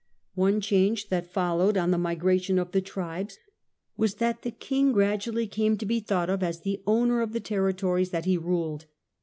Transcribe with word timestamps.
One 0.33 0.61
change 0.61 1.09
that 1.09 1.31
followed 1.31 1.77
on 1.77 1.91
the 1.91 1.97
migration 1.99 2.57
of 2.57 2.71
the 2.71 2.81
tribes 2.81 3.37
was 3.97 4.15
that 4.15 4.41
the 4.41 4.49
king 4.49 4.91
gradually 4.93 5.45
came 5.45 5.77
to 5.77 5.85
be 5.85 5.99
thought 5.99 6.27
of 6.27 6.41
as 6.41 6.61
the 6.61 6.81
owner 6.87 7.21
of 7.21 7.33
the 7.33 7.39
territories 7.39 8.09
that 8.09 8.25
he 8.25 8.35
ruled. 8.35 8.85